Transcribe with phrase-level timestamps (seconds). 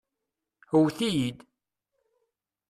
[0.75, 1.39] Ewwet-iyi-d.